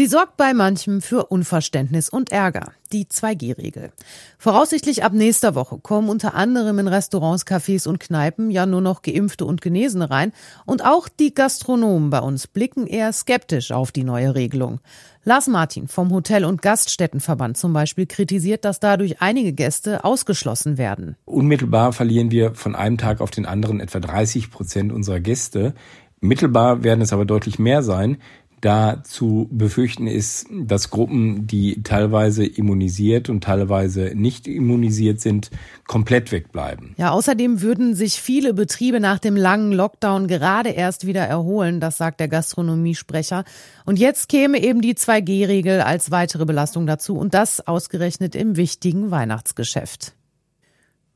Sie 0.00 0.06
sorgt 0.06 0.38
bei 0.38 0.54
manchem 0.54 1.02
für 1.02 1.26
Unverständnis 1.26 2.08
und 2.08 2.32
Ärger. 2.32 2.72
Die 2.90 3.04
2G-Regel. 3.04 3.92
Voraussichtlich 4.38 5.04
ab 5.04 5.12
nächster 5.12 5.54
Woche 5.54 5.76
kommen 5.76 6.08
unter 6.08 6.32
anderem 6.32 6.78
in 6.78 6.88
Restaurants, 6.88 7.46
Cafés 7.46 7.86
und 7.86 8.00
Kneipen 8.00 8.50
ja 8.50 8.64
nur 8.64 8.80
noch 8.80 9.02
Geimpfte 9.02 9.44
und 9.44 9.60
Genesene 9.60 10.08
rein. 10.08 10.32
Und 10.64 10.86
auch 10.86 11.10
die 11.10 11.34
Gastronomen 11.34 12.08
bei 12.08 12.20
uns 12.20 12.46
blicken 12.46 12.86
eher 12.86 13.12
skeptisch 13.12 13.72
auf 13.72 13.92
die 13.92 14.04
neue 14.04 14.34
Regelung. 14.34 14.80
Lars 15.24 15.48
Martin 15.48 15.86
vom 15.86 16.10
Hotel- 16.12 16.46
und 16.46 16.62
Gaststättenverband 16.62 17.58
zum 17.58 17.74
Beispiel 17.74 18.06
kritisiert, 18.06 18.64
dass 18.64 18.80
dadurch 18.80 19.20
einige 19.20 19.52
Gäste 19.52 20.02
ausgeschlossen 20.02 20.78
werden. 20.78 21.16
Unmittelbar 21.26 21.92
verlieren 21.92 22.30
wir 22.30 22.54
von 22.54 22.74
einem 22.74 22.96
Tag 22.96 23.20
auf 23.20 23.30
den 23.30 23.44
anderen 23.44 23.80
etwa 23.80 24.00
30 24.00 24.50
Prozent 24.50 24.94
unserer 24.94 25.20
Gäste. 25.20 25.74
Mittelbar 26.22 26.84
werden 26.84 27.02
es 27.02 27.12
aber 27.12 27.26
deutlich 27.26 27.58
mehr 27.58 27.82
sein, 27.82 28.16
da 28.60 29.02
zu 29.04 29.48
befürchten 29.50 30.06
ist, 30.06 30.46
dass 30.50 30.90
Gruppen, 30.90 31.46
die 31.46 31.82
teilweise 31.82 32.44
immunisiert 32.44 33.28
und 33.28 33.44
teilweise 33.44 34.12
nicht 34.14 34.46
immunisiert 34.46 35.20
sind, 35.20 35.50
komplett 35.86 36.32
wegbleiben. 36.32 36.94
Ja, 36.96 37.10
außerdem 37.10 37.62
würden 37.62 37.94
sich 37.94 38.20
viele 38.20 38.54
Betriebe 38.54 39.00
nach 39.00 39.18
dem 39.18 39.36
langen 39.36 39.72
Lockdown 39.72 40.26
gerade 40.26 40.70
erst 40.70 41.06
wieder 41.06 41.22
erholen, 41.22 41.80
das 41.80 41.96
sagt 41.96 42.20
der 42.20 42.28
Gastronomiesprecher. 42.28 43.44
Und 43.84 43.98
jetzt 43.98 44.28
käme 44.28 44.62
eben 44.62 44.80
die 44.80 44.94
2G-Regel 44.94 45.80
als 45.80 46.10
weitere 46.10 46.44
Belastung 46.44 46.86
dazu 46.86 47.16
und 47.16 47.34
das 47.34 47.66
ausgerechnet 47.66 48.34
im 48.34 48.56
wichtigen 48.56 49.10
Weihnachtsgeschäft. 49.10 50.14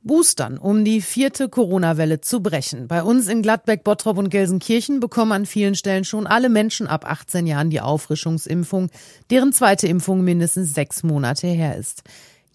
Boostern, 0.04 0.58
um 0.58 0.84
die 0.84 1.00
vierte 1.00 1.48
Corona-Welle 1.48 2.20
zu 2.20 2.40
brechen. 2.40 2.88
Bei 2.88 3.02
uns 3.02 3.26
in 3.26 3.40
Gladbeck, 3.40 3.84
Bottrop 3.84 4.18
und 4.18 4.28
Gelsenkirchen 4.28 5.00
bekommen 5.00 5.32
an 5.32 5.46
vielen 5.46 5.74
Stellen 5.74 6.04
schon 6.04 6.26
alle 6.26 6.50
Menschen 6.50 6.86
ab 6.86 7.10
18 7.10 7.46
Jahren 7.46 7.70
die 7.70 7.80
Auffrischungsimpfung, 7.80 8.90
deren 9.30 9.52
zweite 9.52 9.88
Impfung 9.88 10.22
mindestens 10.22 10.74
sechs 10.74 11.02
Monate 11.02 11.46
her 11.46 11.76
ist. 11.76 12.02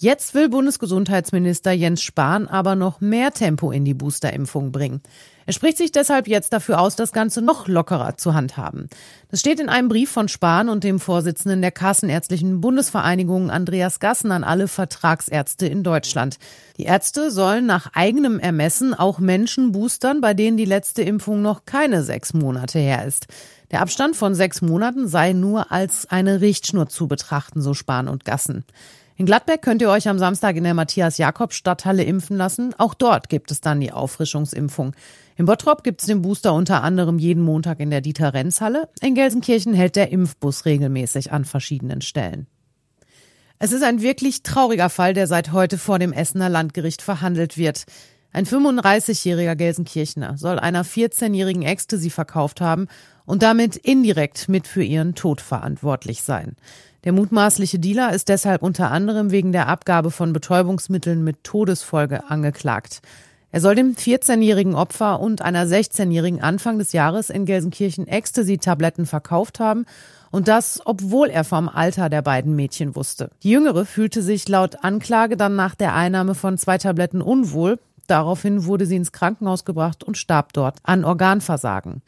Jetzt 0.02 0.34
will 0.34 0.48
Bundesgesundheitsminister 0.48 1.74
Jens 1.74 2.02
Spahn 2.02 2.48
aber 2.48 2.76
noch 2.76 3.02
mehr 3.02 3.34
Tempo 3.34 3.70
in 3.70 3.84
die 3.84 3.94
Boosterimpfung 3.94 4.72
bringen. 4.72 5.02
Er 5.46 5.52
spricht 5.52 5.78
sich 5.78 5.92
deshalb 5.92 6.30
jetzt 6.30 6.54
dafür 6.54 6.80
aus, 6.80 6.96
das 6.96 7.12
Ganze 7.12 7.42
noch 7.42 7.68
lockerer 7.68 8.16
zu 8.16 8.34
handhaben. 8.34 8.88
Das 9.30 9.42
steht 9.42 9.60
in 9.60 9.68
einem 9.68 9.90
Brief 9.90 10.10
von 10.10 10.30
Spahn 10.30 10.70
und 10.70 10.86
dem 10.86 11.02
Vorsitzenden 11.02 11.62
der 11.62 11.72
Kassenärztlichen 11.72 12.62
Bundesvereinigung 12.62 13.52
Andreas 13.52 14.00
Gassen 14.00 14.32
an 14.32 14.46
alle 14.46 14.70
Vertragsärzte 14.70 15.68
in 15.68 15.84
Deutschland. 15.84 16.38
Die 16.78 16.84
Ärzte 16.84 17.30
sollen 17.30 17.66
nach 17.66 17.92
eigenem 17.94 18.40
Ermessen 18.40 18.94
auch 18.94 19.20
Menschen 19.20 19.74
boostern, 19.74 20.22
bei 20.22 20.34
denen 20.34 20.56
die 20.56 20.64
letzte 20.64 21.02
Impfung 21.02 21.42
noch 21.42 21.66
keine 21.66 22.04
sechs 22.04 22.34
Monate 22.34 22.80
her 22.80 23.06
ist. 23.06 23.28
Der 23.72 23.82
Abstand 23.82 24.16
von 24.16 24.34
sechs 24.34 24.62
Monaten 24.62 25.10
sei 25.10 25.34
nur 25.34 25.74
als 25.74 26.10
eine 26.10 26.40
Richtschnur 26.40 26.88
zu 26.88 27.10
betrachten, 27.10 27.62
so 27.62 27.74
Spahn 27.74 28.08
und 28.08 28.24
Gassen. 28.24 28.64
In 29.20 29.26
Gladbeck 29.26 29.62
könnt 29.62 29.82
ihr 29.82 29.90
euch 29.90 30.08
am 30.08 30.18
Samstag 30.18 30.56
in 30.56 30.64
der 30.64 30.74
Matthias-Jakob-Stadthalle 30.74 32.04
impfen 32.04 32.38
lassen. 32.38 32.74
Auch 32.78 32.94
dort 32.94 33.28
gibt 33.28 33.52
es 33.52 33.60
dann 33.60 33.82
die 33.82 33.92
Auffrischungsimpfung. 33.92 34.96
In 35.36 35.46
Bottrop 35.46 35.84
gibt 35.84 36.00
es 36.00 36.08
den 36.08 36.22
Booster 36.22 36.54
unter 36.54 36.84
anderem 36.84 37.20
jeden 37.20 37.44
Montag 37.44 37.82
in 37.82 37.90
der 37.90 38.00
Dieter-Renz-Halle. 38.00 38.88
In 39.02 39.16
Gelsenkirchen 39.16 39.74
hält 39.74 39.98
der 39.98 40.14
Impfbus 40.14 40.64
regelmäßig 40.64 41.34
an 41.34 41.44
verschiedenen 41.44 42.00
Stellen. 42.00 42.48
Es 43.58 43.74
ist 43.74 43.84
ein 43.84 44.02
wirklich 44.02 44.42
trauriger 44.42 44.90
Fall, 44.90 45.14
der 45.14 45.28
seit 45.28 45.52
heute 45.52 45.78
vor 45.78 46.00
dem 46.00 46.14
Essener 46.14 46.48
Landgericht 46.48 47.02
verhandelt 47.02 47.58
wird. 47.58 47.88
Ein 48.32 48.46
35-jähriger 48.46 49.56
Gelsenkirchner 49.56 50.38
soll 50.38 50.60
einer 50.60 50.86
14-jährigen 50.86 51.64
Ecstasy 51.64 52.12
verkauft 52.12 52.62
haben 52.62 52.88
und 53.26 53.42
damit 53.42 53.76
indirekt 53.76 54.50
mit 54.50 54.68
für 54.68 54.84
ihren 54.84 55.16
Tod 55.16 55.42
verantwortlich 55.42 56.22
sein. 56.22 56.56
Der 57.06 57.14
mutmaßliche 57.14 57.80
Dealer 57.80 58.14
ist 58.14 58.30
deshalb 58.30 58.62
unter 58.62 58.92
anderem 58.92 59.32
wegen 59.32 59.52
der 59.52 59.68
Abgabe 59.68 60.12
von 60.12 60.34
Betäubungsmitteln 60.34 61.24
mit 61.24 61.44
Todesfolge 61.44 62.30
angeklagt. 62.30 63.02
Er 63.52 63.62
soll 63.62 63.74
dem 63.74 63.96
14-jährigen 63.96 64.76
Opfer 64.76 65.20
und 65.20 65.42
einer 65.42 65.66
16-jährigen 65.66 66.40
Anfang 66.40 66.78
des 66.78 66.94
Jahres 66.94 67.32
in 67.32 67.46
Gelsenkirchen 67.46 68.08
Ecstasy-Tabletten 68.08 69.08
verkauft 69.08 69.60
haben 69.60 69.86
und 70.30 70.48
das, 70.48 70.82
obwohl 70.86 71.30
er 71.30 71.44
vom 71.44 71.68
Alter 71.68 72.10
der 72.10 72.22
beiden 72.22 72.56
Mädchen 72.56 72.96
wusste. 72.96 73.32
Die 73.42 73.50
Jüngere 73.50 73.86
fühlte 73.86 74.22
sich 74.22 74.48
laut 74.48 74.84
Anklage 74.84 75.36
dann 75.36 75.56
nach 75.56 75.74
der 75.74 75.96
Einnahme 75.96 76.36
von 76.36 76.60
zwei 76.60 76.78
Tabletten 76.78 77.24
unwohl. 77.24 77.80
Daraufhin 78.10 78.66
wurde 78.66 78.88
sie 78.88 78.96
ins 78.96 79.12
Krankenhaus 79.12 79.66
gebracht 79.66 80.04
und 80.04 80.18
starb 80.18 80.52
dort 80.54 80.80
an 80.82 81.06
Organversagen. 81.06 82.02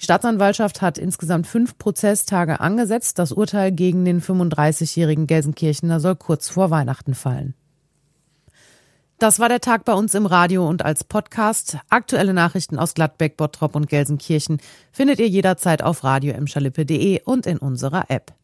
Die 0.00 0.02
Staatsanwaltschaft 0.02 0.82
hat 0.82 0.98
insgesamt 0.98 1.46
fünf 1.46 1.78
Prozesstage 1.78 2.58
angesetzt. 2.58 3.20
Das 3.20 3.30
Urteil 3.30 3.70
gegen 3.70 4.04
den 4.04 4.20
35-jährigen 4.20 5.28
Gelsenkirchener 5.28 6.00
soll 6.00 6.16
kurz 6.16 6.48
vor 6.48 6.72
Weihnachten 6.72 7.14
fallen. 7.14 7.54
Das 9.20 9.38
war 9.38 9.48
der 9.48 9.60
Tag 9.60 9.84
bei 9.84 9.94
uns 9.94 10.16
im 10.16 10.26
Radio 10.26 10.68
und 10.68 10.84
als 10.84 11.04
Podcast. 11.04 11.78
Aktuelle 11.88 12.34
Nachrichten 12.34 12.76
aus 12.76 12.94
Gladbeck, 12.94 13.36
Bottrop 13.36 13.76
und 13.76 13.88
Gelsenkirchen 13.88 14.58
findet 14.90 15.20
ihr 15.20 15.28
jederzeit 15.28 15.84
auf 15.84 16.02
radio 16.02 16.34
und 17.24 17.46
in 17.46 17.58
unserer 17.58 18.10
App. 18.10 18.34